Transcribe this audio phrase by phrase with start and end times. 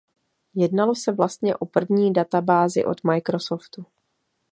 [0.55, 3.85] Jednalo se vlastně o první databázi od Microsoftu.